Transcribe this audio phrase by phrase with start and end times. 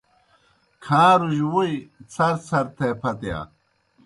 [0.83, 1.73] کھاݩروجیْ ووئی
[2.13, 3.39] څھرڅھر تھے پھتِیا۔